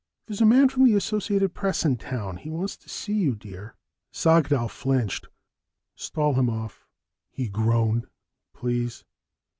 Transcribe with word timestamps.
There's 0.25 0.41
a 0.41 0.47
man 0.47 0.67
from 0.67 0.83
the 0.85 0.95
Associated 0.95 1.53
Press 1.53 1.85
in 1.85 1.95
town. 1.95 2.37
He 2.37 2.49
wants 2.49 2.75
to 2.75 2.89
see 2.89 3.13
you, 3.13 3.35
dear." 3.35 3.75
Sagdahl 4.11 4.67
flinched. 4.67 5.27
"Stall 5.93 6.33
him 6.33 6.49
off," 6.49 6.87
he 7.29 7.47
groaned. 7.47 8.07
"Please." 8.51 9.03